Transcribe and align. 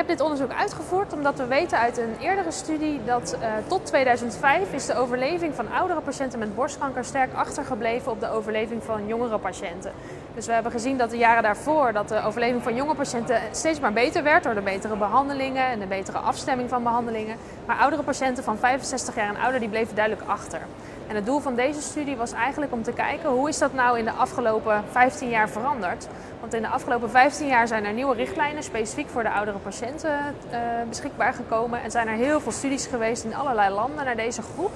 heb 0.00 0.08
dit 0.08 0.20
onderzoek 0.20 0.52
uitgevoerd 0.52 1.12
omdat 1.12 1.36
we 1.36 1.46
weten 1.46 1.78
uit 1.78 1.98
een 1.98 2.16
eerdere 2.20 2.50
studie 2.50 3.00
dat 3.04 3.36
uh, 3.40 3.48
tot 3.66 3.86
2005 3.86 4.72
is 4.72 4.86
de 4.86 4.94
overleving 4.94 5.54
van 5.54 5.72
oudere 5.72 6.00
patiënten 6.00 6.38
met 6.38 6.54
borstkanker 6.54 7.04
sterk 7.04 7.34
achtergebleven 7.34 8.12
op 8.12 8.20
de 8.20 8.30
overleving 8.30 8.82
van 8.82 9.06
jongere 9.06 9.38
patiënten. 9.38 9.92
Dus 10.34 10.46
we 10.46 10.52
hebben 10.52 10.72
gezien 10.72 10.96
dat 10.96 11.10
de 11.10 11.16
jaren 11.16 11.42
daarvoor 11.42 11.92
dat 11.92 12.08
de 12.08 12.22
overleving 12.22 12.62
van 12.62 12.74
jonge 12.74 12.94
patiënten 12.94 13.40
steeds 13.50 13.80
maar 13.80 13.92
beter 13.92 14.22
werd 14.22 14.42
door 14.42 14.54
de 14.54 14.60
betere 14.60 14.96
behandelingen 14.96 15.66
en 15.66 15.78
de 15.78 15.86
betere 15.86 16.18
afstemming 16.18 16.68
van 16.68 16.82
behandelingen. 16.82 17.36
Maar 17.66 17.76
oudere 17.76 18.02
patiënten 18.02 18.44
van 18.44 18.58
65 18.58 19.14
jaar 19.14 19.28
en 19.28 19.40
ouder 19.40 19.60
die 19.60 19.68
bleven 19.68 19.94
duidelijk 19.94 20.28
achter. 20.28 20.60
En 21.10 21.16
het 21.16 21.26
doel 21.26 21.40
van 21.40 21.54
deze 21.54 21.80
studie 21.80 22.16
was 22.16 22.32
eigenlijk 22.32 22.72
om 22.72 22.82
te 22.82 22.92
kijken 22.92 23.30
hoe 23.30 23.48
is 23.48 23.58
dat 23.58 23.72
nou 23.72 23.98
in 23.98 24.04
de 24.04 24.10
afgelopen 24.10 24.84
15 24.90 25.28
jaar 25.28 25.48
veranderd. 25.48 26.08
Want 26.40 26.54
in 26.54 26.62
de 26.62 26.68
afgelopen 26.68 27.10
15 27.10 27.46
jaar 27.46 27.68
zijn 27.68 27.84
er 27.84 27.92
nieuwe 27.92 28.14
richtlijnen 28.14 28.62
specifiek 28.62 29.08
voor 29.08 29.22
de 29.22 29.30
oudere 29.30 29.58
patiënten 29.58 30.34
uh, 30.52 30.58
beschikbaar 30.88 31.32
gekomen. 31.32 31.82
En 31.82 31.90
zijn 31.90 32.08
er 32.08 32.14
heel 32.14 32.40
veel 32.40 32.52
studies 32.52 32.86
geweest 32.86 33.24
in 33.24 33.34
allerlei 33.34 33.74
landen 33.74 34.04
naar 34.04 34.16
deze 34.16 34.42
groep. 34.42 34.72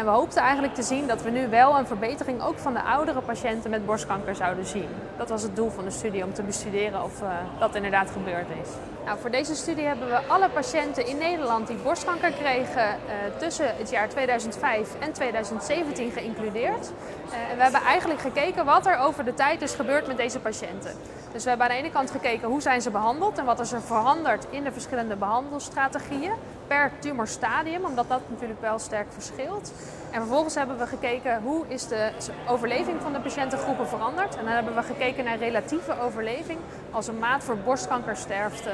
En 0.00 0.06
we 0.06 0.12
hoopten 0.12 0.42
eigenlijk 0.42 0.74
te 0.74 0.82
zien 0.82 1.06
dat 1.06 1.22
we 1.22 1.30
nu 1.30 1.48
wel 1.48 1.78
een 1.78 1.86
verbetering 1.86 2.42
ook 2.42 2.58
van 2.58 2.72
de 2.72 2.82
oudere 2.82 3.20
patiënten 3.20 3.70
met 3.70 3.86
borstkanker 3.86 4.34
zouden 4.34 4.66
zien. 4.66 4.88
Dat 5.16 5.28
was 5.28 5.42
het 5.42 5.56
doel 5.56 5.70
van 5.70 5.84
de 5.84 5.90
studie, 5.90 6.24
om 6.24 6.32
te 6.32 6.42
bestuderen 6.42 7.02
of 7.04 7.22
uh, 7.22 7.28
dat 7.58 7.74
inderdaad 7.74 8.10
gebeurd 8.10 8.46
is. 8.62 8.68
Nou, 9.04 9.18
voor 9.18 9.30
deze 9.30 9.54
studie 9.54 9.84
hebben 9.84 10.08
we 10.08 10.16
alle 10.26 10.48
patiënten 10.48 11.06
in 11.06 11.18
Nederland 11.18 11.66
die 11.66 11.76
borstkanker 11.76 12.30
kregen 12.30 12.86
uh, 12.86 13.38
tussen 13.38 13.76
het 13.76 13.90
jaar 13.90 14.08
2005 14.08 14.94
en 14.98 15.12
2017 15.12 16.10
geïncludeerd. 16.10 16.92
Uh, 17.28 17.50
en 17.50 17.56
we 17.56 17.62
hebben 17.62 17.82
eigenlijk 17.82 18.20
gekeken 18.20 18.64
wat 18.64 18.86
er 18.86 18.98
over 18.98 19.24
de 19.24 19.34
tijd 19.34 19.62
is 19.62 19.74
gebeurd 19.74 20.06
met 20.06 20.16
deze 20.16 20.40
patiënten. 20.40 20.92
Dus 21.32 21.42
we 21.42 21.48
hebben 21.48 21.66
aan 21.66 21.72
de 21.72 21.78
ene 21.78 21.92
kant 21.92 22.10
gekeken 22.10 22.48
hoe 22.48 22.62
zijn 22.62 22.82
ze 22.82 22.90
behandeld 22.90 23.38
en 23.38 23.44
wat 23.44 23.60
is 23.60 23.72
er 23.72 23.82
veranderd 23.82 24.46
in 24.50 24.64
de 24.64 24.72
verschillende 24.72 25.16
behandelstrategieën 25.16 26.32
per 26.70 26.90
tumorstadium, 26.98 27.84
omdat 27.84 28.08
dat 28.08 28.20
natuurlijk 28.28 28.60
wel 28.60 28.78
sterk 28.78 29.12
verschilt. 29.12 29.72
En 30.10 30.20
vervolgens 30.20 30.54
hebben 30.54 30.78
we 30.78 30.86
gekeken 30.86 31.42
hoe 31.42 31.64
is 31.68 31.88
de 31.88 32.10
overleving 32.48 33.00
van 33.00 33.12
de 33.12 33.20
patiëntengroepen 33.20 33.88
veranderd. 33.88 34.36
En 34.36 34.44
dan 34.44 34.54
hebben 34.54 34.74
we 34.74 34.82
gekeken 34.82 35.24
naar 35.24 35.38
relatieve 35.38 36.00
overleving 36.00 36.58
als 36.90 37.08
een 37.08 37.18
maat 37.18 37.44
voor 37.44 37.56
borstkankersterfte 37.56 38.70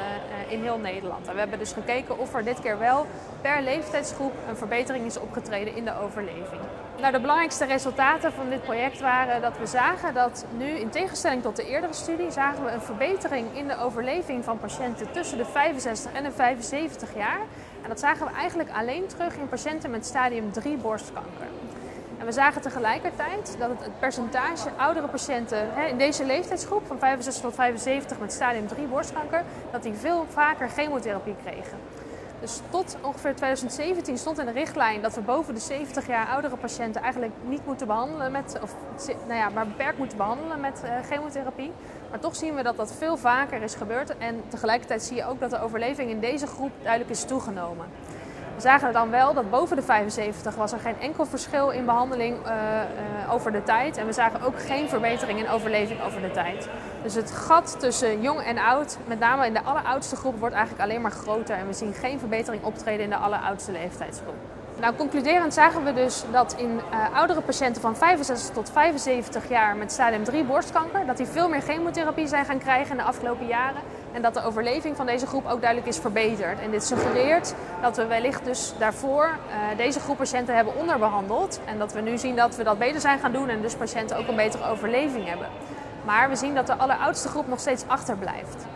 in 0.48 0.62
heel 0.62 0.78
Nederland. 0.78 1.26
En 1.26 1.32
we 1.32 1.38
hebben 1.38 1.58
dus 1.58 1.72
gekeken 1.72 2.18
of 2.18 2.34
er 2.34 2.44
dit 2.44 2.60
keer 2.60 2.78
wel 2.78 3.06
per 3.40 3.62
leeftijdsgroep 3.62 4.32
een 4.48 4.56
verbetering 4.56 5.06
is 5.06 5.18
opgetreden 5.18 5.76
in 5.76 5.84
de 5.84 6.00
overleving. 6.00 6.60
Nou, 7.00 7.12
de 7.12 7.20
belangrijkste 7.20 7.64
resultaten 7.64 8.32
van 8.32 8.50
dit 8.50 8.62
project 8.62 9.00
waren 9.00 9.40
dat 9.40 9.58
we 9.58 9.66
zagen 9.66 10.14
dat 10.14 10.46
nu, 10.56 10.66
in 10.66 10.90
tegenstelling 10.90 11.42
tot 11.42 11.56
de 11.56 11.68
eerdere 11.68 11.92
studie, 11.92 12.30
zagen 12.30 12.64
we 12.64 12.70
een 12.70 12.80
verbetering 12.80 13.46
in 13.52 13.68
de 13.68 13.78
overleving 13.78 14.44
van 14.44 14.58
patiënten 14.58 15.10
tussen 15.12 15.38
de 15.38 15.44
65 15.44 16.12
en 16.12 16.22
de 16.22 16.30
75 16.30 17.14
jaar. 17.14 17.40
En 17.82 17.88
dat 17.88 18.00
zagen 18.00 18.26
we 18.26 18.32
eigenlijk 18.32 18.70
alleen 18.70 19.06
terug 19.06 19.36
in 19.36 19.48
patiënten 19.48 19.90
met 19.90 20.06
stadium 20.06 20.52
3 20.52 20.76
borstkanker. 20.76 21.46
En 22.18 22.26
we 22.26 22.32
zagen 22.32 22.62
tegelijkertijd 22.62 23.56
dat 23.58 23.68
het, 23.68 23.98
percentage 23.98 24.68
oudere 24.76 25.08
patiënten 25.08 25.68
in 25.88 25.98
deze 25.98 26.24
leeftijdsgroep 26.24 26.86
van 26.86 26.98
65 26.98 27.42
tot 27.42 27.54
75 27.54 28.18
met 28.18 28.32
stadium 28.32 28.66
3 28.66 28.86
borstkanker, 28.86 29.42
dat 29.72 29.82
die 29.82 29.94
veel 29.94 30.26
vaker 30.28 30.68
chemotherapie 30.68 31.36
kregen. 31.44 31.78
Dus 32.46 32.60
tot 32.70 32.96
ongeveer 33.02 33.34
2017 33.34 34.18
stond 34.18 34.38
in 34.38 34.46
de 34.46 34.52
richtlijn 34.52 35.02
dat 35.02 35.14
we 35.14 35.20
boven 35.20 35.54
de 35.54 35.60
70 35.60 36.06
jaar 36.06 36.26
oudere 36.26 36.56
patiënten 36.56 37.02
eigenlijk 37.02 37.32
niet 37.48 37.66
moeten 37.66 37.86
behandelen 37.86 38.32
met, 38.32 38.58
of 38.62 38.74
nou 39.06 39.38
ja, 39.38 39.48
maar 39.48 39.66
beperkt 39.66 39.98
moeten 39.98 40.16
behandelen 40.16 40.60
met 40.60 40.82
uh, 40.84 40.90
chemotherapie. 41.10 41.72
Maar 42.10 42.18
toch 42.18 42.36
zien 42.36 42.54
we 42.54 42.62
dat 42.62 42.76
dat 42.76 42.92
veel 42.92 43.16
vaker 43.16 43.62
is 43.62 43.74
gebeurd 43.74 44.18
en 44.18 44.42
tegelijkertijd 44.48 45.02
zie 45.02 45.16
je 45.16 45.24
ook 45.24 45.40
dat 45.40 45.50
de 45.50 45.60
overleving 45.60 46.10
in 46.10 46.20
deze 46.20 46.46
groep 46.46 46.70
duidelijk 46.82 47.10
is 47.10 47.24
toegenomen. 47.24 47.86
We 48.56 48.62
zagen 48.62 48.92
dan 48.92 49.10
wel 49.10 49.34
dat 49.34 49.50
boven 49.50 49.76
de 49.76 49.82
75 49.82 50.54
was 50.54 50.72
er 50.72 50.78
geen 50.78 51.00
enkel 51.00 51.26
verschil 51.26 51.70
in 51.70 51.84
behandeling 51.84 52.36
uh, 52.46 52.52
uh, 52.52 53.32
over 53.32 53.52
de 53.52 53.62
tijd. 53.62 53.96
En 53.96 54.06
we 54.06 54.12
zagen 54.12 54.42
ook 54.42 54.60
geen 54.60 54.88
verbetering 54.88 55.38
in 55.38 55.48
overleving 55.48 56.02
over 56.02 56.20
de 56.20 56.30
tijd. 56.30 56.68
Dus 57.02 57.14
het 57.14 57.30
gat 57.30 57.76
tussen 57.80 58.20
jong 58.20 58.40
en 58.40 58.58
oud, 58.58 58.98
met 59.06 59.18
name 59.18 59.46
in 59.46 59.52
de 59.52 59.62
alleroudste 59.62 60.16
groep, 60.16 60.38
wordt 60.38 60.54
eigenlijk 60.54 60.84
alleen 60.84 61.00
maar 61.00 61.10
groter. 61.10 61.56
En 61.56 61.66
we 61.66 61.72
zien 61.72 61.94
geen 61.94 62.18
verbetering 62.18 62.64
optreden 62.64 63.04
in 63.04 63.10
de 63.10 63.16
alleroudste 63.16 63.72
leeftijdsgroep. 63.72 64.34
Nou, 64.80 64.94
concluderend 64.94 65.54
zagen 65.54 65.84
we 65.84 65.92
dus 65.92 66.24
dat 66.32 66.54
in 66.58 66.80
uh, 66.92 67.16
oudere 67.18 67.40
patiënten 67.40 67.82
van 67.82 67.96
65 67.96 68.54
tot 68.54 68.70
75 68.70 69.48
jaar 69.48 69.76
met 69.76 69.92
stadium 69.92 70.24
3 70.24 70.44
borstkanker, 70.44 71.06
dat 71.06 71.16
die 71.16 71.26
veel 71.26 71.48
meer 71.48 71.60
chemotherapie 71.60 72.26
zijn 72.26 72.44
gaan 72.44 72.58
krijgen 72.58 72.90
in 72.90 72.96
de 72.96 73.02
afgelopen 73.02 73.46
jaren. 73.46 73.80
En 74.16 74.22
dat 74.22 74.34
de 74.34 74.44
overleving 74.44 74.96
van 74.96 75.06
deze 75.06 75.26
groep 75.26 75.46
ook 75.46 75.60
duidelijk 75.60 75.88
is 75.88 75.98
verbeterd. 75.98 76.60
En 76.60 76.70
dit 76.70 76.84
suggereert 76.84 77.54
dat 77.82 77.96
we 77.96 78.06
wellicht 78.06 78.44
dus 78.44 78.72
daarvoor 78.78 79.24
uh, 79.24 79.76
deze 79.76 80.00
groep 80.00 80.16
patiënten 80.16 80.54
hebben 80.54 80.76
onderbehandeld. 80.76 81.60
En 81.64 81.78
dat 81.78 81.92
we 81.92 82.00
nu 82.00 82.18
zien 82.18 82.36
dat 82.36 82.56
we 82.56 82.64
dat 82.64 82.78
beter 82.78 83.00
zijn 83.00 83.18
gaan 83.18 83.32
doen 83.32 83.48
en 83.48 83.60
dus 83.60 83.74
patiënten 83.74 84.16
ook 84.16 84.28
een 84.28 84.36
betere 84.36 84.68
overleving 84.68 85.28
hebben. 85.28 85.46
Maar 86.04 86.28
we 86.28 86.36
zien 86.36 86.54
dat 86.54 86.66
de 86.66 86.74
alleroudste 86.74 87.28
groep 87.28 87.48
nog 87.48 87.60
steeds 87.60 87.84
achterblijft. 87.86 88.66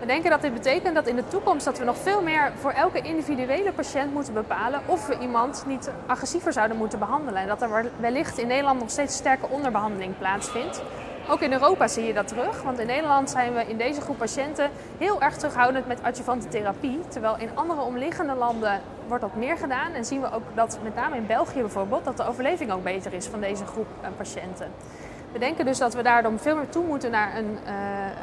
We 0.00 0.06
denken 0.06 0.30
dat 0.30 0.42
dit 0.42 0.54
betekent 0.54 0.94
dat 0.94 1.06
in 1.06 1.16
de 1.16 1.28
toekomst 1.28 1.64
dat 1.64 1.78
we 1.78 1.84
nog 1.84 1.96
veel 1.96 2.22
meer 2.22 2.52
voor 2.58 2.70
elke 2.70 3.00
individuele 3.00 3.72
patiënt 3.72 4.12
moeten 4.12 4.34
bepalen 4.34 4.80
of 4.86 5.06
we 5.06 5.18
iemand 5.18 5.64
niet 5.66 5.90
agressiever 6.06 6.52
zouden 6.52 6.76
moeten 6.76 6.98
behandelen. 6.98 7.40
En 7.42 7.48
dat 7.48 7.62
er 7.62 7.90
wellicht 8.00 8.38
in 8.38 8.46
Nederland 8.46 8.80
nog 8.80 8.90
steeds 8.90 9.16
sterke 9.16 9.48
onderbehandeling 9.48 10.18
plaatsvindt. 10.18 10.82
Ook 11.28 11.40
in 11.40 11.52
Europa 11.52 11.88
zie 11.88 12.04
je 12.04 12.12
dat 12.12 12.28
terug, 12.28 12.62
want 12.62 12.78
in 12.78 12.86
Nederland 12.86 13.30
zijn 13.30 13.54
we 13.54 13.64
in 13.66 13.76
deze 13.76 14.00
groep 14.00 14.18
patiënten 14.18 14.70
heel 14.98 15.22
erg 15.22 15.36
terughoudend 15.36 15.86
met 15.86 16.02
adjuvante 16.02 16.48
therapie. 16.48 17.00
Terwijl 17.08 17.36
in 17.38 17.48
andere 17.54 17.80
omliggende 17.80 18.34
landen 18.34 18.80
wordt 19.06 19.22
dat 19.22 19.34
meer 19.34 19.56
gedaan 19.56 19.92
en 19.92 20.04
zien 20.04 20.20
we 20.20 20.32
ook 20.32 20.42
dat 20.54 20.78
met 20.82 20.94
name 20.94 21.16
in 21.16 21.26
België 21.26 21.60
bijvoorbeeld 21.60 22.04
dat 22.04 22.16
de 22.16 22.26
overleving 22.26 22.72
ook 22.72 22.82
beter 22.82 23.12
is 23.12 23.26
van 23.26 23.40
deze 23.40 23.64
groep 23.64 23.86
patiënten. 24.16 24.70
We 25.32 25.38
denken 25.38 25.64
dus 25.64 25.78
dat 25.78 25.94
we 25.94 26.02
daarom 26.02 26.38
veel 26.38 26.56
meer 26.56 26.68
toe 26.68 26.84
moeten 26.84 27.10
naar 27.10 27.36
een, 27.36 27.58
uh, 27.66 27.70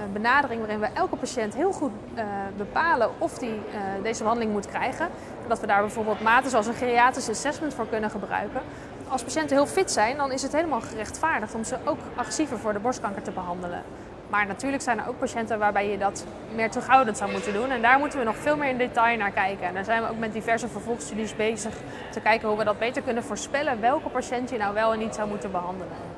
een 0.03 0.13
benadering 0.13 0.59
waarin 0.59 0.79
we 0.79 0.87
elke 0.93 1.15
patiënt 1.15 1.55
heel 1.55 1.71
goed 1.71 1.91
uh, 2.15 2.23
bepalen 2.57 3.09
of 3.17 3.37
die 3.37 3.61
deze 4.03 4.21
behandeling 4.21 4.53
moet 4.53 4.67
krijgen. 4.67 5.05
En 5.43 5.47
dat 5.47 5.59
we 5.59 5.67
daar 5.67 5.81
bijvoorbeeld 5.81 6.21
maten 6.21 6.49
zoals 6.49 6.67
een 6.67 6.73
geriatrisch 6.73 7.29
assessment 7.29 7.73
voor 7.73 7.87
kunnen 7.87 8.09
gebruiken. 8.09 8.61
Als 9.07 9.23
patiënten 9.23 9.55
heel 9.55 9.65
fit 9.65 9.91
zijn, 9.91 10.17
dan 10.17 10.31
is 10.31 10.41
het 10.41 10.53
helemaal 10.53 10.81
gerechtvaardigd 10.81 11.55
om 11.55 11.63
ze 11.63 11.77
ook 11.85 11.99
agressiever 12.15 12.59
voor 12.59 12.73
de 12.73 12.79
borstkanker 12.79 13.21
te 13.21 13.31
behandelen. 13.31 13.83
Maar 14.29 14.47
natuurlijk 14.47 14.83
zijn 14.83 14.99
er 14.99 15.07
ook 15.07 15.19
patiënten 15.19 15.59
waarbij 15.59 15.89
je 15.89 15.97
dat 15.97 16.25
meer 16.55 16.69
terughoudend 16.69 17.17
zou 17.17 17.31
moeten 17.31 17.53
doen. 17.53 17.69
En 17.69 17.81
daar 17.81 17.99
moeten 17.99 18.19
we 18.19 18.25
nog 18.25 18.37
veel 18.37 18.57
meer 18.57 18.69
in 18.69 18.77
detail 18.77 19.17
naar 19.17 19.31
kijken. 19.31 19.67
En 19.67 19.73
daar 19.73 19.83
zijn 19.83 20.01
we 20.01 20.09
ook 20.09 20.17
met 20.17 20.33
diverse 20.33 20.67
vervolgstudies 20.67 21.35
bezig 21.35 21.73
te 22.11 22.19
kijken 22.19 22.47
hoe 22.47 22.57
we 22.57 22.63
dat 22.63 22.79
beter 22.79 23.01
kunnen 23.01 23.23
voorspellen 23.23 23.81
welke 23.81 24.09
patiënt 24.09 24.49
je 24.49 24.57
nou 24.57 24.73
wel 24.73 24.93
en 24.93 24.99
niet 24.99 25.15
zou 25.15 25.29
moeten 25.29 25.51
behandelen. 25.51 26.12